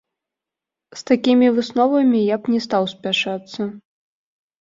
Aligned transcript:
З 1.01 1.03
такімі 1.09 1.47
высновамі 1.57 2.21
я 2.21 2.37
б 2.45 2.55
не 2.55 2.61
стаў 2.67 2.83
спяшацца. 2.95 3.61